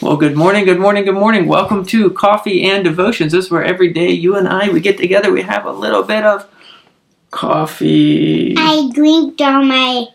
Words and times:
Well, 0.00 0.16
good 0.16 0.36
morning, 0.36 0.64
good 0.64 0.78
morning, 0.78 1.04
good 1.04 1.14
morning. 1.14 1.46
Welcome 1.46 1.84
to 1.86 2.08
Coffee 2.10 2.64
and 2.64 2.82
Devotions. 2.82 3.32
This 3.32 3.46
is 3.46 3.50
where 3.50 3.62
every 3.62 3.92
day 3.92 4.10
you 4.10 4.36
and 4.36 4.48
I 4.48 4.70
we 4.70 4.80
get 4.80 4.96
together. 4.96 5.30
We 5.30 5.42
have 5.42 5.66
a 5.66 5.72
little 5.72 6.02
bit 6.02 6.24
of 6.24 6.48
coffee. 7.30 8.54
I 8.56 8.88
drinked 8.94 9.42
all 9.42 9.62
my. 9.62 10.06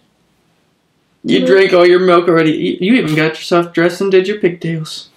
You 1.23 1.45
drank 1.45 1.73
all 1.73 1.85
your 1.85 1.99
milk 1.99 2.27
already. 2.27 2.53
You 2.53 2.77
you 2.81 2.93
even 2.95 3.15
got 3.15 3.35
yourself 3.35 3.71
dressed 3.71 4.01
and 4.01 4.11
did 4.11 4.27
your 4.27 4.39
pigtails. 4.39 5.09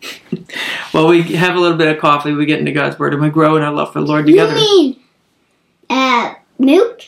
well, 0.94 1.08
we 1.08 1.20
have 1.34 1.56
a 1.56 1.60
little 1.60 1.76
bit 1.76 1.94
of 1.94 2.00
coffee. 2.00 2.32
We 2.32 2.46
get 2.46 2.58
into 2.58 2.72
God's 2.72 2.98
Word 2.98 3.12
and 3.12 3.22
we 3.22 3.28
grow 3.28 3.56
in 3.56 3.62
our 3.62 3.72
love 3.72 3.92
for 3.92 4.00
the 4.00 4.06
Lord 4.06 4.24
together. 4.24 4.56
You 4.56 4.60
mean, 4.60 5.00
uh, 5.90 6.34
milk? 6.58 7.02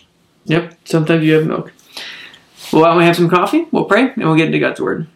Yep. 0.45 0.77
Sometimes 0.85 1.25
you 1.25 1.32
have 1.37 1.46
milk. 1.46 1.73
Well, 2.73 2.82
why 2.82 2.89
don't 2.89 2.98
we 2.98 3.05
have 3.05 3.16
some 3.16 3.30
coffee? 3.30 3.66
We'll 3.73 3.84
pray 3.84 4.11
and 4.11 4.16
we'll 4.16 4.36
get 4.36 4.46
into 4.46 4.59
God's 4.59 4.80
Word. 4.80 5.07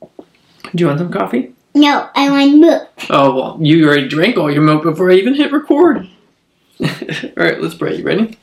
Do 0.00 0.82
you 0.82 0.86
want 0.86 0.98
some 0.98 1.10
coffee? 1.10 1.54
No, 1.74 2.08
I 2.14 2.30
want 2.30 2.58
milk. 2.58 2.88
Oh, 3.10 3.34
well, 3.34 3.58
you 3.60 3.86
already 3.86 4.08
drank 4.08 4.36
all 4.36 4.50
your 4.50 4.62
milk 4.62 4.82
before 4.82 5.10
I 5.10 5.14
even 5.14 5.34
hit 5.34 5.52
record. 5.52 6.08
all 6.80 6.88
right, 7.36 7.60
let's 7.60 7.74
pray. 7.74 7.96
You 7.96 8.04
ready? 8.04 8.38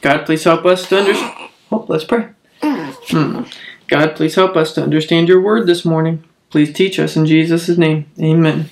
God, 0.00 0.24
please 0.24 0.44
help 0.44 0.64
us 0.64 0.88
to 0.88 0.98
understand. 0.98 1.50
Oh, 1.72 1.84
let's 1.88 2.04
pray. 2.04 2.28
Hmm. 2.62 3.42
God, 3.88 4.14
please 4.16 4.34
help 4.34 4.56
us 4.56 4.72
to 4.74 4.82
understand 4.82 5.28
your 5.28 5.40
word 5.40 5.66
this 5.66 5.84
morning. 5.84 6.24
Please 6.50 6.72
teach 6.72 6.98
us 6.98 7.16
in 7.16 7.26
Jesus' 7.26 7.76
name. 7.76 8.10
Amen. 8.20 8.70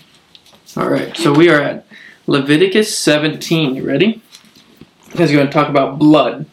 All 0.76 0.88
right, 0.88 1.16
so 1.16 1.32
we 1.32 1.48
are 1.48 1.60
at 1.60 1.86
Leviticus 2.26 2.96
17. 2.96 3.74
You 3.74 3.84
ready? 3.84 4.22
As 5.16 5.32
going 5.32 5.46
to 5.46 5.52
talk 5.52 5.68
about 5.68 5.98
blood. 5.98 6.46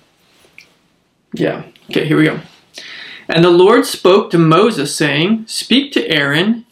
Yeah. 1.34 1.64
Okay, 1.90 2.08
here 2.08 2.18
we 2.18 2.26
go. 2.26 2.40
And 3.28 3.44
the 3.44 3.50
Lord 3.50 3.86
spoke 3.86 4.30
to 4.32 4.38
Moses, 4.38 4.96
saying, 4.96 5.48
Speak 5.48 5.92
to 5.94 6.08
Aaron, 6.10 6.66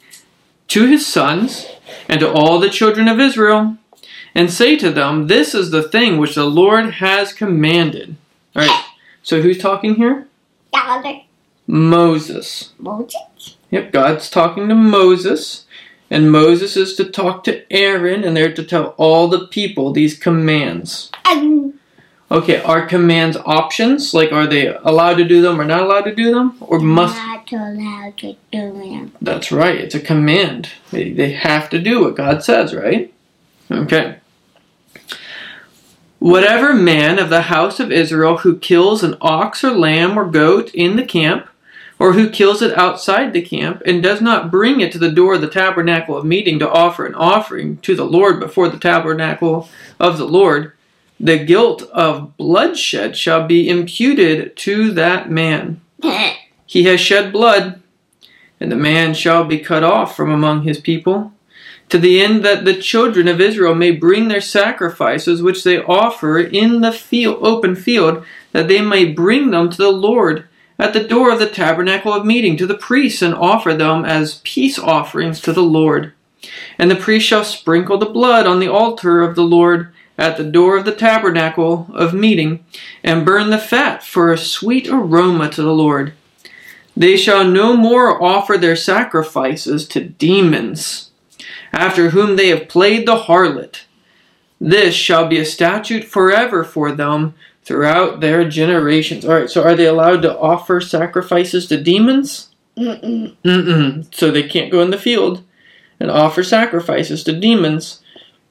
to 0.69 0.85
his 0.85 1.05
sons, 1.05 1.67
and 2.07 2.19
to 2.19 2.31
all 2.31 2.59
the 2.59 2.69
children 2.69 3.07
of 3.07 3.19
Israel, 3.19 3.77
and 4.35 4.51
say 4.51 4.77
to 4.77 4.91
them, 4.91 5.27
This 5.27 5.53
is 5.53 5.71
the 5.71 5.83
thing 5.83 6.17
which 6.17 6.35
the 6.35 6.45
Lord 6.45 6.95
has 6.95 7.33
commanded. 7.33 8.15
All 8.55 8.61
right, 8.61 8.85
so 9.21 9.41
who's 9.41 9.57
talking 9.57 9.95
here? 9.95 10.27
Dollar. 10.71 11.21
Moses. 11.65 12.73
Moses? 12.77 13.57
Yep, 13.71 13.91
God's 13.91 14.29
talking 14.29 14.67
to 14.69 14.75
Moses, 14.75 15.62
and 16.13 16.31
Moses 16.31 16.77
is 16.77 16.95
to 16.95 17.05
talk 17.05 17.43
to 17.45 17.63
Aaron, 17.73 18.23
and 18.23 18.37
they're 18.37 18.53
to 18.53 18.63
tell 18.63 18.93
all 18.97 19.27
the 19.27 19.47
people 19.47 19.91
these 19.91 20.17
commands. 20.17 21.09
Um, 21.25 21.73
Okay, 22.33 22.61
are 22.63 22.87
commands 22.87 23.37
options? 23.45 24.11
Like, 24.11 24.31
are 24.31 24.47
they 24.47 24.67
allowed 24.67 25.17
to 25.17 25.23
do 25.23 25.41
them 25.41 25.61
or 25.61 25.65
not 25.65 25.83
allowed 25.83 26.05
to 26.05 26.15
do 26.15 26.33
them? 26.33 26.57
Or 26.61 26.79
must. 26.79 27.15
not 27.15 27.51
allowed 27.51 28.17
to 28.17 28.35
do 28.51 28.81
it. 28.81 29.11
That's 29.21 29.51
right, 29.51 29.77
it's 29.77 29.93
a 29.93 29.99
command. 29.99 30.69
They, 30.89 31.11
they 31.11 31.33
have 31.33 31.69
to 31.69 31.79
do 31.79 32.01
what 32.01 32.15
God 32.15 32.43
says, 32.43 32.73
right? 32.73 33.13
Okay. 33.69 34.17
Whatever 36.17 36.73
man 36.73 37.19
of 37.19 37.29
the 37.29 37.43
house 37.43 37.79
of 37.79 37.91
Israel 37.91 38.37
who 38.37 38.57
kills 38.57 39.03
an 39.03 39.15
ox 39.21 39.63
or 39.63 39.71
lamb 39.71 40.17
or 40.17 40.25
goat 40.25 40.73
in 40.73 40.95
the 40.95 41.05
camp, 41.05 41.47
or 42.03 42.11
who 42.11 42.29
kills 42.29 42.61
it 42.61 42.77
outside 42.77 43.31
the 43.31 43.41
camp, 43.41 43.81
and 43.85 44.03
does 44.03 44.19
not 44.19 44.51
bring 44.51 44.81
it 44.81 44.91
to 44.91 44.97
the 44.97 45.09
door 45.09 45.35
of 45.35 45.41
the 45.41 45.47
tabernacle 45.47 46.17
of 46.17 46.25
meeting 46.25 46.59
to 46.59 46.69
offer 46.69 47.05
an 47.05 47.15
offering 47.15 47.77
to 47.77 47.95
the 47.95 48.03
Lord 48.03 48.41
before 48.41 48.67
the 48.67 48.77
tabernacle 48.77 49.69
of 50.01 50.17
the 50.17 50.25
Lord, 50.25 50.73
the 51.17 51.37
guilt 51.37 51.83
of 51.93 52.35
bloodshed 52.35 53.15
shall 53.15 53.47
be 53.47 53.69
imputed 53.69 54.57
to 54.57 54.91
that 54.91 55.31
man. 55.31 55.79
He 56.65 56.83
has 56.83 56.99
shed 56.99 57.31
blood, 57.31 57.81
and 58.59 58.69
the 58.69 58.75
man 58.75 59.13
shall 59.13 59.45
be 59.45 59.59
cut 59.59 59.83
off 59.85 60.13
from 60.13 60.29
among 60.29 60.63
his 60.63 60.81
people, 60.81 61.31
to 61.87 61.97
the 61.97 62.19
end 62.19 62.43
that 62.43 62.65
the 62.65 62.81
children 62.81 63.29
of 63.29 63.39
Israel 63.39 63.75
may 63.75 63.91
bring 63.91 64.27
their 64.27 64.41
sacrifices 64.41 65.41
which 65.41 65.63
they 65.63 65.81
offer 65.81 66.39
in 66.39 66.81
the 66.81 66.91
field, 66.91 67.37
open 67.41 67.75
field, 67.75 68.25
that 68.51 68.67
they 68.67 68.81
may 68.81 69.05
bring 69.05 69.51
them 69.51 69.69
to 69.69 69.77
the 69.77 69.91
Lord 69.91 70.49
at 70.79 70.93
the 70.93 71.03
door 71.03 71.31
of 71.31 71.39
the 71.39 71.49
tabernacle 71.49 72.13
of 72.13 72.25
meeting 72.25 72.57
to 72.57 72.67
the 72.67 72.77
priests, 72.77 73.21
and 73.21 73.33
offer 73.33 73.73
them 73.73 74.05
as 74.05 74.41
peace 74.43 74.77
offerings 74.79 75.39
to 75.41 75.53
the 75.53 75.63
Lord. 75.63 76.13
And 76.77 76.91
the 76.91 76.95
priest 76.95 77.27
shall 77.27 77.43
sprinkle 77.43 77.97
the 77.97 78.05
blood 78.05 78.45
on 78.45 78.59
the 78.59 78.71
altar 78.71 79.21
of 79.21 79.35
the 79.35 79.43
Lord 79.43 79.93
at 80.17 80.37
the 80.37 80.43
door 80.43 80.77
of 80.77 80.85
the 80.85 80.95
tabernacle 80.95 81.87
of 81.93 82.13
meeting, 82.13 82.63
and 83.03 83.25
burn 83.25 83.49
the 83.49 83.57
fat 83.57 84.03
for 84.03 84.31
a 84.31 84.37
sweet 84.37 84.87
aroma 84.87 85.49
to 85.49 85.61
the 85.61 85.73
Lord. 85.73 86.13
They 86.95 87.17
shall 87.17 87.43
no 87.45 87.75
more 87.75 88.21
offer 88.21 88.57
their 88.57 88.75
sacrifices 88.75 89.87
to 89.87 90.09
demons, 90.09 91.09
after 91.71 92.11
whom 92.11 92.35
they 92.35 92.49
have 92.49 92.67
played 92.67 93.07
the 93.07 93.15
harlot. 93.15 93.85
This 94.61 94.93
shall 94.93 95.27
be 95.27 95.39
a 95.39 95.45
statute 95.45 96.03
forever 96.03 96.63
for 96.63 96.91
them 96.91 97.33
throughout 97.63 98.19
their 98.19 98.47
generations. 98.47 99.25
All 99.25 99.35
right, 99.35 99.49
so 99.49 99.63
are 99.63 99.75
they 99.75 99.85
allowed 99.85 100.21
to 100.23 100.37
offer 100.37 100.81
sacrifices 100.81 101.67
to 101.67 101.81
demons? 101.81 102.49
Mm-mm. 102.77 103.35
Mm-mm. 103.43 104.15
So 104.15 104.31
they 104.31 104.43
can't 104.43 104.71
go 104.71 104.81
in 104.81 104.91
the 104.91 104.97
field 104.97 105.43
and 105.99 106.09
offer 106.09 106.43
sacrifices 106.43 107.23
to 107.23 107.39
demons. 107.39 108.01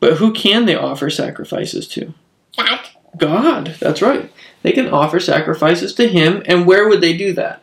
But 0.01 0.15
who 0.15 0.33
can 0.33 0.67
they 0.67 0.75
offer 0.75 1.11
sacrifices 1.11 1.87
to? 1.89 2.15
That. 2.57 2.91
God. 3.17 3.77
That's 3.81 4.03
right. 4.03 4.33
They 4.63 4.73
can 4.73 4.89
offer 4.89 5.21
sacrifices 5.21 5.95
to 5.95 6.09
Him, 6.09 6.43
and 6.47 6.67
where 6.67 6.89
would 6.89 7.01
they 7.01 7.17
do 7.17 7.33
that? 7.35 7.63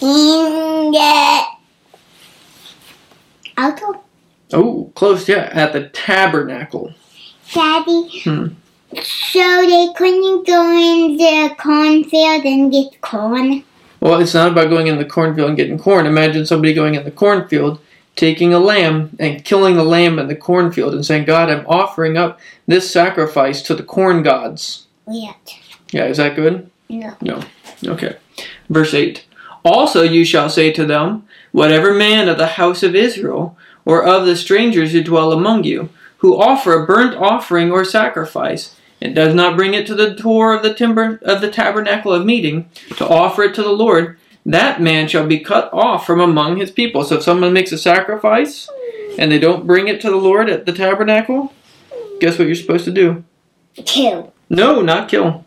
In 0.00 0.90
the. 0.90 1.42
Alto. 3.56 4.02
Oh, 4.52 4.92
close, 4.94 5.28
yeah, 5.28 5.48
at 5.52 5.72
the 5.72 5.88
tabernacle. 5.88 6.94
Daddy. 7.52 8.20
Hmm. 8.24 8.46
So 9.02 9.66
they 9.66 9.88
couldn't 9.96 10.46
go 10.46 10.70
in 10.72 11.16
the 11.16 11.54
cornfield 11.58 12.44
and 12.44 12.72
get 12.72 13.00
corn. 13.00 13.64
Well, 14.00 14.20
it's 14.20 14.34
not 14.34 14.52
about 14.52 14.68
going 14.68 14.86
in 14.86 14.98
the 14.98 15.04
cornfield 15.04 15.48
and 15.48 15.56
getting 15.56 15.78
corn. 15.78 16.06
Imagine 16.06 16.44
somebody 16.44 16.74
going 16.74 16.94
in 16.94 17.04
the 17.04 17.10
cornfield, 17.10 17.80
taking 18.16 18.52
a 18.52 18.58
lamb 18.58 19.16
and 19.18 19.44
killing 19.44 19.76
the 19.76 19.84
lamb 19.84 20.18
in 20.18 20.28
the 20.28 20.36
cornfield 20.36 20.94
and 20.94 21.04
saying, 21.04 21.24
God, 21.24 21.50
I'm 21.50 21.66
offering 21.66 22.16
up 22.16 22.38
this 22.66 22.90
sacrifice 22.90 23.62
to 23.62 23.74
the 23.74 23.82
corn 23.82 24.22
gods. 24.22 24.86
Yet. 25.08 25.58
Yeah, 25.90 26.04
is 26.04 26.18
that 26.18 26.36
good? 26.36 26.70
No. 26.88 27.16
No. 27.20 27.42
Okay. 27.84 28.16
Verse 28.68 28.94
8 28.94 29.24
Also 29.64 30.02
you 30.02 30.24
shall 30.24 30.50
say 30.50 30.70
to 30.72 30.84
them, 30.84 31.26
Whatever 31.52 31.94
man 31.94 32.28
of 32.28 32.36
the 32.36 32.48
house 32.48 32.82
of 32.82 32.94
Israel, 32.94 33.56
or 33.84 34.04
of 34.04 34.26
the 34.26 34.36
strangers 34.36 34.92
who 34.92 35.02
dwell 35.02 35.32
among 35.32 35.64
you, 35.64 35.88
who 36.18 36.40
offer 36.40 36.72
a 36.72 36.86
burnt 36.86 37.14
offering 37.14 37.70
or 37.70 37.84
sacrifice, 37.84 38.74
and 39.04 39.14
does 39.14 39.34
not 39.34 39.54
bring 39.54 39.74
it 39.74 39.86
to 39.86 39.94
the 39.94 40.10
door 40.10 40.54
of 40.54 40.62
the 40.62 40.72
timber 40.72 41.20
of 41.22 41.42
the 41.42 41.50
tabernacle 41.50 42.10
of 42.12 42.24
meeting, 42.24 42.70
to 42.96 43.06
offer 43.06 43.42
it 43.42 43.54
to 43.54 43.62
the 43.62 43.68
Lord, 43.68 44.18
that 44.46 44.80
man 44.80 45.08
shall 45.08 45.26
be 45.26 45.40
cut 45.40 45.70
off 45.74 46.06
from 46.06 46.20
among 46.20 46.56
his 46.56 46.70
people. 46.70 47.04
So 47.04 47.16
if 47.16 47.22
someone 47.22 47.52
makes 47.52 47.70
a 47.70 47.78
sacrifice 47.78 48.68
and 49.18 49.30
they 49.30 49.38
don't 49.38 49.66
bring 49.66 49.88
it 49.88 50.00
to 50.00 50.10
the 50.10 50.16
Lord 50.16 50.48
at 50.48 50.64
the 50.64 50.72
tabernacle, 50.72 51.52
guess 52.18 52.38
what 52.38 52.46
you're 52.46 52.56
supposed 52.56 52.86
to 52.86 52.90
do? 52.90 53.24
Kill. 53.74 54.32
No, 54.48 54.80
not 54.80 55.10
kill. 55.10 55.44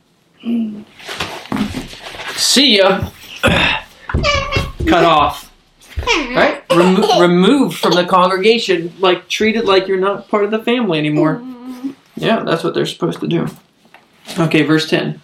See 2.35 2.78
ya. 2.78 3.09
Cut 3.41 5.03
off. 5.03 5.51
Right? 6.06 6.63
Remo- 6.69 7.19
removed 7.19 7.79
from 7.79 7.95
the 7.95 8.06
congregation, 8.06 8.94
like 9.00 9.28
treated 9.28 9.66
like 9.66 9.88
you're 9.88 9.97
not 9.97 10.29
part 10.29 10.44
of 10.44 10.51
the 10.51 10.63
family 10.63 11.00
anymore. 11.00 11.41
Yeah, 12.18 12.44
that's 12.44 12.64
what 12.64 12.74
they're 12.74 12.86
supposed 12.86 13.20
to 13.22 13.28
do. 13.28 13.48
Okay, 14.38 14.64
verse 14.64 14.90
10. 14.90 15.22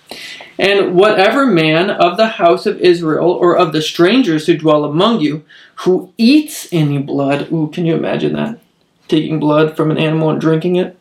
And 0.58 0.96
whatever 0.96 1.46
man 1.46 1.90
of 1.90 2.18
the 2.18 2.28
house 2.28 2.66
of 2.66 2.80
Israel 2.80 3.32
or 3.32 3.58
of 3.58 3.74
the 3.74 3.82
strangers 3.82 4.46
who 4.46 4.58
dwell 4.58 4.86
among 4.86 5.20
you 5.20 5.44
who 5.78 6.14
eats 6.18 6.72
any 6.72 7.00
blood, 7.00 7.52
ooh, 7.52 7.70
can 7.70 7.86
you 7.86 7.96
imagine 7.96 8.34
that? 8.34 8.60
Taking 9.08 9.40
blood 9.40 9.76
from 9.76 9.92
an 9.92 9.98
animal 9.98 10.30
and 10.30 10.40
drinking 10.40 10.76
it? 10.76 10.98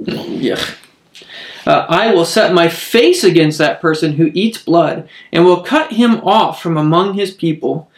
Yuck. 0.00 0.76
Uh, 1.66 1.86
I 1.88 2.12
will 2.12 2.26
set 2.26 2.52
my 2.52 2.68
face 2.68 3.24
against 3.24 3.58
that 3.58 3.80
person 3.80 4.12
who 4.12 4.30
eats 4.34 4.58
blood, 4.58 5.08
and 5.32 5.44
will 5.44 5.62
cut 5.62 5.92
him 5.92 6.16
off 6.20 6.60
from 6.60 6.76
among 6.76 7.14
his 7.14 7.30
people. 7.30 7.90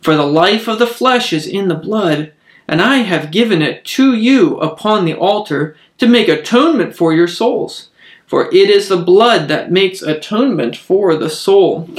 For 0.00 0.16
the 0.16 0.26
life 0.26 0.66
of 0.66 0.78
the 0.78 0.86
flesh 0.86 1.32
is 1.32 1.46
in 1.46 1.68
the 1.68 1.74
blood, 1.74 2.32
and 2.70 2.80
I 2.80 2.98
have 2.98 3.32
given 3.32 3.62
it 3.62 3.84
to 3.96 4.14
you 4.14 4.56
upon 4.60 5.04
the 5.04 5.14
altar 5.14 5.76
to 5.98 6.06
make 6.06 6.28
atonement 6.28 6.96
for 6.96 7.12
your 7.12 7.26
souls. 7.26 7.88
For 8.28 8.46
it 8.54 8.70
is 8.70 8.88
the 8.88 8.96
blood 8.96 9.48
that 9.48 9.72
makes 9.72 10.02
atonement 10.02 10.76
for 10.76 11.16
the 11.16 11.28
soul. 11.28 11.90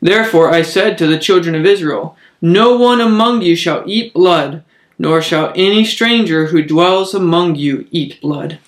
Therefore 0.00 0.48
I 0.48 0.62
said 0.62 0.96
to 0.98 1.08
the 1.08 1.18
children 1.18 1.56
of 1.56 1.66
Israel, 1.66 2.16
No 2.40 2.76
one 2.76 3.00
among 3.00 3.42
you 3.42 3.56
shall 3.56 3.82
eat 3.84 4.14
blood, 4.14 4.62
nor 4.96 5.20
shall 5.20 5.52
any 5.56 5.84
stranger 5.84 6.46
who 6.46 6.62
dwells 6.62 7.12
among 7.12 7.56
you 7.56 7.88
eat 7.90 8.20
blood. 8.20 8.60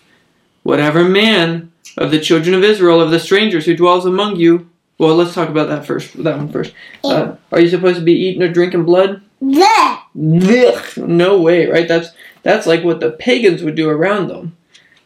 Whatever 0.64 1.05
man 1.05 1.70
of 1.96 2.11
the 2.11 2.19
children 2.19 2.52
of 2.52 2.64
Israel, 2.64 3.00
of 3.00 3.12
the 3.12 3.20
strangers 3.20 3.64
who 3.64 3.76
dwells 3.76 4.05
among 4.05 4.35
you. 4.35 4.69
Well, 4.99 5.14
let's 5.14 5.35
talk 5.35 5.49
about 5.49 5.69
that 5.69 5.87
first. 5.87 6.20
That 6.25 6.37
one 6.37 6.50
first. 6.50 6.75
Uh, 7.05 7.37
are 7.52 7.61
you 7.61 7.69
supposed 7.69 8.00
to 8.00 8.05
be 8.05 8.12
eating 8.14 8.43
or 8.43 8.52
drinking 8.52 8.82
blood? 8.82 9.23
Bleh. 9.43 9.99
Blech, 10.17 11.06
no 11.06 11.40
way, 11.40 11.67
right? 11.67 11.87
That's 11.87 12.11
that's 12.43 12.67
like 12.67 12.82
what 12.82 13.00
the 13.00 13.12
pagans 13.12 13.62
would 13.62 13.75
do 13.75 13.88
around 13.88 14.29
them. 14.29 14.56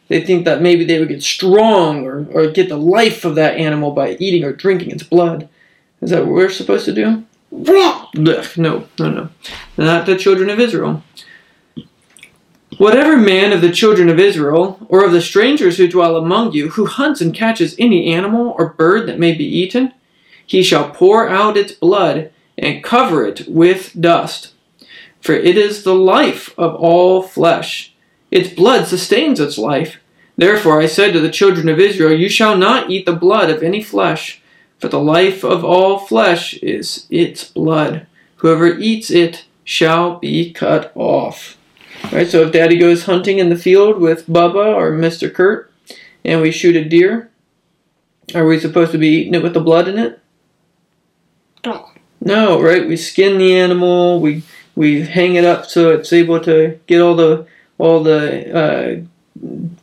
They 0.07 0.23
think 0.23 0.45
that 0.45 0.61
maybe 0.61 0.83
they 0.83 0.99
would 0.99 1.09
get 1.09 1.23
strong 1.23 2.05
or, 2.05 2.27
or 2.31 2.51
get 2.51 2.69
the 2.69 2.77
life 2.77 3.25
of 3.25 3.35
that 3.35 3.57
animal 3.57 3.91
by 3.91 4.15
eating 4.19 4.43
or 4.43 4.53
drinking 4.53 4.91
its 4.91 5.03
blood. 5.03 5.49
Is 6.01 6.09
that 6.09 6.25
what 6.25 6.33
we're 6.33 6.49
supposed 6.49 6.85
to 6.85 6.93
do? 6.93 7.23
Bleh. 7.53 8.11
Blech, 8.13 8.57
no, 8.57 8.87
no, 8.99 9.09
no. 9.09 9.29
Not 9.77 10.05
the 10.05 10.17
children 10.17 10.49
of 10.49 10.59
Israel. 10.59 11.03
Whatever 12.77 13.17
man 13.17 13.53
of 13.53 13.61
the 13.61 13.71
children 13.71 14.09
of 14.09 14.19
Israel, 14.19 14.85
or 14.89 15.05
of 15.05 15.11
the 15.11 15.21
strangers 15.21 15.77
who 15.77 15.87
dwell 15.87 16.15
among 16.15 16.53
you, 16.53 16.69
who 16.69 16.87
hunts 16.87 17.21
and 17.21 17.33
catches 17.33 17.75
any 17.77 18.11
animal 18.11 18.55
or 18.57 18.73
bird 18.73 19.07
that 19.07 19.19
may 19.19 19.33
be 19.33 19.45
eaten, 19.45 19.93
he 20.45 20.63
shall 20.63 20.89
pour 20.89 21.29
out 21.29 21.55
its 21.55 21.71
blood 21.71 22.31
and 22.63 22.83
cover 22.83 23.25
it 23.27 23.45
with 23.47 23.99
dust. 23.99 24.53
For 25.19 25.33
it 25.33 25.57
is 25.57 25.83
the 25.83 25.93
life 25.93 26.57
of 26.57 26.75
all 26.75 27.21
flesh. 27.21 27.93
Its 28.31 28.53
blood 28.53 28.87
sustains 28.87 29.39
its 29.39 29.57
life. 29.57 29.97
Therefore 30.37 30.81
I 30.81 30.87
said 30.87 31.13
to 31.13 31.19
the 31.19 31.29
children 31.29 31.67
of 31.67 31.79
Israel, 31.79 32.17
You 32.17 32.29
shall 32.29 32.57
not 32.57 32.89
eat 32.89 33.05
the 33.05 33.13
blood 33.13 33.49
of 33.49 33.61
any 33.61 33.83
flesh, 33.83 34.41
for 34.79 34.87
the 34.87 34.99
life 34.99 35.43
of 35.43 35.63
all 35.65 35.99
flesh 35.99 36.53
is 36.55 37.05
its 37.09 37.43
blood. 37.43 38.07
Whoever 38.37 38.67
eats 38.79 39.11
it 39.11 39.45
shall 39.65 40.19
be 40.19 40.51
cut 40.53 40.91
off. 40.95 41.57
Right, 42.11 42.27
so 42.27 42.41
if 42.43 42.53
Daddy 42.53 42.77
goes 42.77 43.05
hunting 43.05 43.39
in 43.39 43.49
the 43.49 43.57
field 43.57 43.99
with 43.99 44.27
Bubba 44.27 44.73
or 44.75 44.91
Mr. 44.91 45.33
Kurt, 45.33 45.71
and 46.25 46.41
we 46.41 46.51
shoot 46.51 46.75
a 46.75 46.83
deer, 46.83 47.29
are 48.33 48.45
we 48.45 48.59
supposed 48.59 48.91
to 48.93 48.97
be 48.97 49.07
eating 49.07 49.35
it 49.35 49.43
with 49.43 49.53
the 49.53 49.61
blood 49.61 49.87
in 49.87 49.97
it? 49.97 50.19
Bleh. 51.63 51.92
No, 52.25 52.61
right? 52.61 52.87
We 52.87 52.95
skin 52.97 53.37
the 53.37 53.55
animal. 53.57 54.19
We 54.21 54.43
we 54.75 55.01
hang 55.01 55.35
it 55.35 55.45
up 55.45 55.65
so 55.65 55.89
it's 55.91 56.11
able 56.13 56.39
to 56.41 56.79
get 56.87 57.01
all 57.01 57.15
the 57.15 57.45
all 57.77 58.01
the 58.03 58.55
uh, 58.55 59.01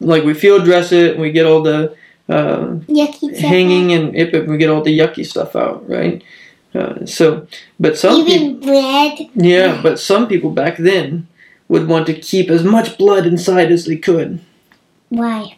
like 0.00 0.24
we 0.24 0.34
field 0.34 0.64
dress 0.64 0.92
it. 0.92 1.12
and 1.12 1.20
We 1.20 1.32
get 1.32 1.46
all 1.46 1.62
the 1.62 1.94
uh, 2.28 2.76
hanging 3.38 3.92
and 3.92 4.16
it, 4.16 4.46
we 4.48 4.56
get 4.56 4.70
all 4.70 4.82
the 4.82 4.96
yucky 4.98 5.26
stuff 5.26 5.54
out, 5.56 5.88
right? 5.88 6.22
Uh, 6.74 7.04
so, 7.04 7.46
but 7.80 7.98
some 7.98 8.26
Even 8.28 8.60
bread. 8.60 9.18
yeah, 9.34 9.80
but 9.82 9.98
some 9.98 10.28
people 10.28 10.50
back 10.50 10.76
then 10.76 11.26
would 11.68 11.88
want 11.88 12.06
to 12.06 12.14
keep 12.14 12.48
as 12.48 12.62
much 12.62 12.96
blood 12.96 13.26
inside 13.26 13.72
as 13.72 13.86
they 13.86 13.96
could 13.96 14.40
Why? 15.08 15.56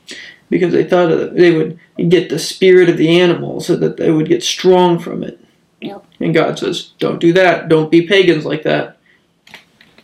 because 0.49 0.73
they 0.73 0.85
thought 0.85 1.35
they 1.35 1.53
would 1.53 1.79
get 2.09 2.31
the 2.31 2.39
spirit 2.39 2.89
of 2.89 2.97
the 2.97 3.21
animal 3.21 3.61
so 3.61 3.77
that 3.77 3.99
they 3.99 4.11
would 4.11 4.27
get 4.27 4.43
strong 4.43 4.99
from 4.99 5.23
it. 5.23 5.39
Nope. 5.83 6.07
And 6.21 6.35
God 6.35 6.59
says, 6.59 6.93
don't 6.99 7.21
do 7.21 7.33
that. 7.33 7.69
Don't 7.69 7.91
be 7.91 8.07
pagans 8.07 8.45
like 8.45 8.63
that. 8.63 8.97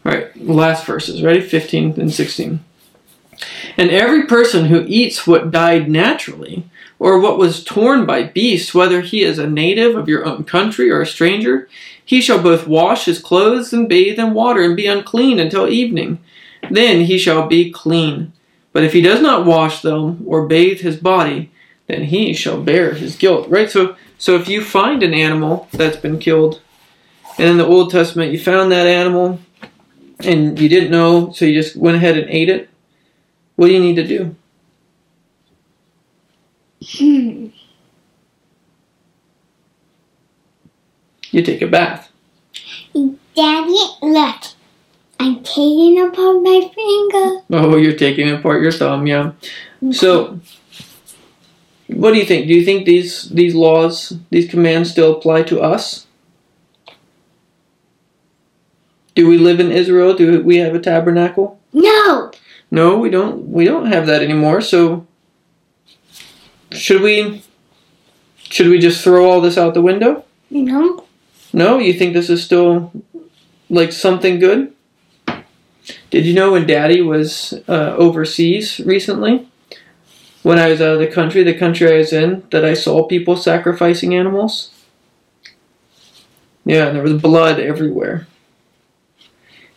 All 0.04 0.12
right, 0.12 0.36
last 0.36 0.86
verses. 0.86 1.22
Ready? 1.22 1.40
15 1.40 2.00
and 2.00 2.12
16. 2.12 2.64
And 3.76 3.90
every 3.90 4.26
person 4.26 4.66
who 4.66 4.84
eats 4.88 5.26
what 5.26 5.50
died 5.50 5.88
naturally, 5.88 6.64
or 6.98 7.20
what 7.20 7.38
was 7.38 7.62
torn 7.62 8.06
by 8.06 8.24
beasts, 8.24 8.74
whether 8.74 9.02
he 9.02 9.22
is 9.22 9.38
a 9.38 9.48
native 9.48 9.94
of 9.94 10.08
your 10.08 10.26
own 10.26 10.44
country 10.44 10.90
or 10.90 11.00
a 11.00 11.06
stranger, 11.06 11.68
he 12.04 12.20
shall 12.20 12.42
both 12.42 12.66
wash 12.66 13.04
his 13.04 13.20
clothes 13.20 13.72
and 13.72 13.88
bathe 13.88 14.18
in 14.18 14.34
water 14.34 14.62
and 14.62 14.76
be 14.76 14.86
unclean 14.86 15.38
until 15.38 15.68
evening. 15.68 16.18
Then 16.70 17.04
he 17.04 17.18
shall 17.18 17.46
be 17.46 17.70
clean. 17.70 18.32
But 18.72 18.82
if 18.82 18.92
he 18.92 19.00
does 19.00 19.20
not 19.20 19.46
wash 19.46 19.82
them 19.82 20.24
or 20.26 20.46
bathe 20.46 20.80
his 20.80 20.96
body, 20.96 21.50
then 21.86 22.04
he 22.04 22.32
shall 22.32 22.60
bear 22.60 22.94
his 22.94 23.14
guilt. 23.14 23.48
Right? 23.48 23.70
So 23.70 23.96
so 24.18 24.34
if 24.34 24.48
you 24.48 24.62
find 24.62 25.02
an 25.02 25.14
animal 25.14 25.68
that's 25.72 25.96
been 25.96 26.18
killed, 26.18 26.60
and 27.38 27.48
in 27.48 27.58
the 27.58 27.66
Old 27.66 27.90
Testament 27.90 28.32
you 28.32 28.38
found 28.38 28.70
that 28.72 28.86
animal 28.86 29.40
and 30.20 30.58
you 30.58 30.68
didn't 30.68 30.90
know, 30.90 31.30
so 31.32 31.44
you 31.44 31.54
just 31.54 31.76
went 31.76 31.96
ahead 31.96 32.18
and 32.18 32.28
ate 32.28 32.48
it, 32.48 32.68
what 33.56 33.68
do 33.68 33.72
you 33.72 33.80
need 33.80 33.96
to 33.96 34.06
do? 34.06 34.36
Hmm. 36.84 37.46
You 41.30 41.42
take 41.42 41.60
a 41.60 41.66
bath. 41.66 42.10
Daddy, 42.94 43.76
look. 44.02 44.40
I'm 45.20 45.42
taking 45.42 46.00
apart 46.00 46.42
my 46.42 46.70
finger. 46.74 47.42
Oh, 47.50 47.76
you're 47.76 47.96
taking 47.96 48.30
apart 48.30 48.62
your 48.62 48.72
thumb, 48.72 49.06
yeah. 49.06 49.32
So 49.90 50.40
what 51.88 52.12
do 52.12 52.18
you 52.18 52.24
think? 52.24 52.46
Do 52.46 52.54
you 52.54 52.64
think 52.64 52.86
these 52.86 53.28
these 53.30 53.54
laws, 53.54 54.14
these 54.30 54.50
commands 54.50 54.90
still 54.90 55.16
apply 55.16 55.42
to 55.44 55.60
us? 55.60 56.06
Do 59.14 59.26
we 59.26 59.38
live 59.38 59.58
in 59.58 59.72
Israel? 59.72 60.14
Do 60.14 60.42
we 60.42 60.58
have 60.58 60.74
a 60.74 60.80
tabernacle? 60.80 61.58
No. 61.72 62.30
No, 62.70 62.98
we 62.98 63.10
don't. 63.10 63.48
We 63.48 63.64
don't 63.64 63.86
have 63.86 64.06
that 64.06 64.22
anymore. 64.22 64.60
So, 64.60 65.06
should 66.70 67.00
we? 67.00 67.42
Should 68.36 68.68
we 68.68 68.78
just 68.78 69.02
throw 69.02 69.28
all 69.28 69.40
this 69.40 69.58
out 69.58 69.74
the 69.74 69.82
window? 69.82 70.24
No. 70.50 71.04
No, 71.52 71.78
you 71.78 71.94
think 71.94 72.12
this 72.12 72.30
is 72.30 72.44
still 72.44 72.92
like 73.70 73.92
something 73.92 74.38
good? 74.38 74.72
Did 76.10 76.26
you 76.26 76.34
know 76.34 76.52
when 76.52 76.66
Daddy 76.66 77.00
was 77.00 77.54
uh, 77.68 77.94
overseas 77.96 78.80
recently? 78.80 79.48
When 80.42 80.58
I 80.58 80.68
was 80.68 80.80
out 80.80 80.94
of 80.94 81.00
the 81.00 81.06
country, 81.08 81.42
the 81.42 81.58
country 81.58 81.92
I 81.92 81.98
was 81.98 82.12
in, 82.12 82.44
that 82.50 82.64
I 82.64 82.74
saw 82.74 83.06
people 83.06 83.36
sacrificing 83.36 84.14
animals. 84.14 84.70
Yeah, 86.64 86.86
and 86.86 86.96
there 86.96 87.02
was 87.02 87.20
blood 87.20 87.58
everywhere. 87.58 88.26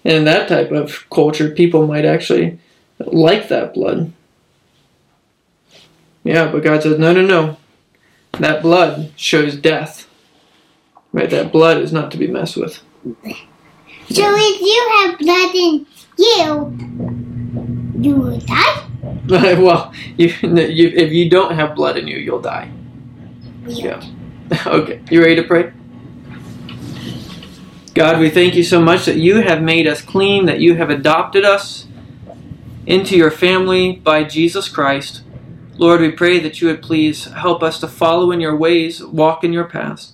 And 0.03 0.17
in 0.17 0.23
that 0.25 0.47
type 0.47 0.71
of 0.71 1.09
culture, 1.09 1.49
people 1.49 1.87
might 1.87 2.05
actually 2.05 2.59
like 2.99 3.47
that 3.49 3.73
blood. 3.73 4.11
Yeah, 6.23 6.51
but 6.51 6.63
God 6.63 6.83
says, 6.83 6.99
no, 6.99 7.13
no, 7.13 7.25
no. 7.25 7.57
That 8.33 8.61
blood 8.61 9.11
shows 9.15 9.55
death. 9.55 10.07
Right? 11.11 11.29
That 11.29 11.51
blood 11.51 11.77
is 11.77 11.91
not 11.91 12.11
to 12.11 12.17
be 12.17 12.27
messed 12.27 12.57
with. 12.57 12.81
So 14.09 14.35
if 14.37 14.61
you 14.61 14.89
have 14.97 15.19
blood 15.19 15.55
in 15.55 15.85
you, 16.17 16.71
you 17.99 18.15
will 18.15 18.39
die? 18.39 18.90
well, 19.27 19.94
you, 20.18 20.27
you, 20.27 20.88
if 20.89 21.12
you 21.12 21.30
don't 21.30 21.56
have 21.56 21.75
blood 21.75 21.98
in 21.98 22.07
you, 22.07 22.18
you'll 22.18 22.42
die. 22.42 22.71
Yeah. 23.65 24.01
Okay, 24.68 25.00
you 25.09 25.21
ready 25.21 25.38
to 25.38 25.44
pray? 25.44 25.71
God, 27.94 28.19
we 28.19 28.30
thank 28.30 28.56
you 28.56 28.64
so 28.64 28.81
much 28.81 29.06
that 29.06 29.16
you 29.16 29.37
have 29.42 29.61
made 29.61 29.87
us 29.87 30.02
clean, 30.02 30.45
that 30.45 30.59
you 30.59 30.75
have 30.75 30.90
adopted 30.90 31.45
us 31.45 31.87
into 32.85 33.16
your 33.16 33.31
family 33.31 33.95
by 33.95 34.23
Jesus 34.23 34.68
Christ. 34.68 35.23
Lord, 35.78 36.02
we 36.02 36.11
pray 36.11 36.40
that 36.40 36.61
you 36.61 36.68
would 36.68 36.81
please 36.81 37.25
help 37.25 37.64
us 37.64 37.80
to 37.80 37.87
follow 37.87 38.31
in 38.31 38.40
your 38.40 38.56
ways, 38.56 39.04
walk 39.04 39.44
in 39.44 39.54
your 39.54 39.66
paths. 39.66 40.14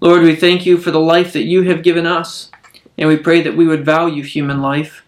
Lord, 0.00 0.22
we 0.22 0.34
thank 0.34 0.66
you 0.66 0.76
for 0.76 0.90
the 0.90 1.00
life 1.00 1.32
that 1.32 1.44
you 1.44 1.62
have 1.62 1.82
given 1.82 2.06
us, 2.06 2.50
and 2.98 3.08
we 3.08 3.16
pray 3.16 3.42
that 3.42 3.56
we 3.56 3.66
would 3.66 3.84
value 3.84 4.22
human 4.22 4.60
life. 4.60 5.03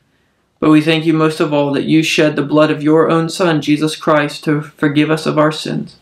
But 0.66 0.72
we 0.72 0.82
thank 0.82 1.06
you 1.06 1.12
most 1.12 1.38
of 1.38 1.52
all 1.52 1.72
that 1.74 1.84
you 1.84 2.02
shed 2.02 2.34
the 2.34 2.42
blood 2.42 2.72
of 2.72 2.82
your 2.82 3.08
own 3.08 3.28
Son, 3.28 3.62
Jesus 3.62 3.94
Christ, 3.94 4.42
to 4.42 4.62
forgive 4.62 5.12
us 5.12 5.24
of 5.24 5.38
our 5.38 5.52
sins. 5.52 5.94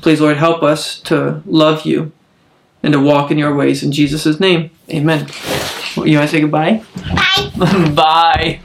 Please, 0.00 0.22
Lord, 0.22 0.38
help 0.38 0.62
us 0.62 0.98
to 1.00 1.42
love 1.44 1.84
you 1.84 2.10
and 2.82 2.94
to 2.94 2.98
walk 2.98 3.30
in 3.30 3.36
your 3.36 3.54
ways. 3.54 3.82
In 3.82 3.92
Jesus' 3.92 4.40
name, 4.40 4.70
amen. 4.88 5.28
You 5.96 6.16
want 6.16 6.30
to 6.30 6.34
say 6.34 6.40
goodbye? 6.40 6.82
Bye. 7.58 7.92
Bye. 7.94 8.60